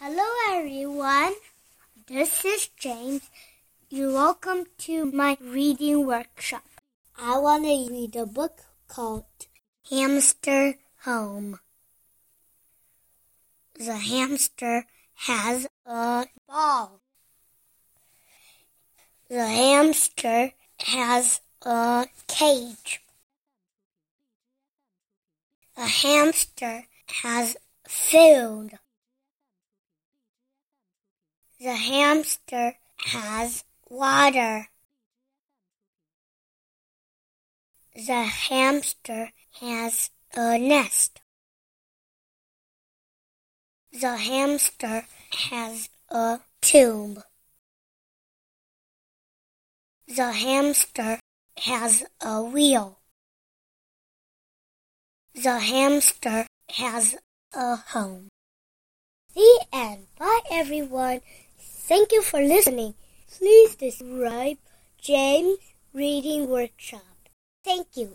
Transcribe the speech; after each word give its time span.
Hello, 0.00 0.22
everyone. 0.50 1.34
This 2.06 2.44
is 2.44 2.68
James. 2.78 3.28
You're 3.90 4.12
welcome 4.12 4.66
to 4.86 5.10
my 5.10 5.36
reading 5.40 6.06
workshop. 6.06 6.62
I 7.20 7.36
want 7.38 7.64
to 7.64 7.88
read 7.90 8.14
a 8.14 8.24
book 8.24 8.60
called 8.86 9.24
Hamster 9.90 10.74
Home. 11.02 11.58
The 13.74 13.96
hamster 13.96 14.84
has 15.14 15.66
a 15.84 16.26
ball. 16.46 17.00
The 19.28 19.48
hamster 19.48 20.52
has 20.78 21.40
a 21.62 22.06
cage. 22.28 23.00
The 25.74 25.86
hamster 25.86 26.84
has 27.24 27.56
food. 27.88 28.78
The 31.60 31.74
hamster 31.74 32.74
has 32.98 33.64
water. 33.88 34.68
The 37.96 38.22
hamster 38.22 39.32
has 39.60 40.10
a 40.36 40.56
nest. 40.56 41.20
The 43.90 44.16
hamster 44.16 45.04
has 45.32 45.88
a 46.08 46.38
tube. 46.60 47.24
The 50.06 50.32
hamster 50.32 51.18
has 51.56 52.04
a 52.20 52.40
wheel. 52.40 53.00
The 55.34 55.58
hamster 55.58 56.46
has 56.70 57.16
a 57.52 57.74
home. 57.74 58.28
The 59.34 59.66
end. 59.72 60.06
Bye, 60.18 60.40
everyone. 60.50 61.20
Thank 61.88 62.12
you 62.12 62.22
for 62.22 62.40
listening. 62.40 62.94
Please 63.36 63.76
subscribe 63.78 64.58
James 65.00 65.58
Reading 65.92 66.48
Workshop. 66.48 67.30
Thank 67.64 67.96
you. 67.96 68.06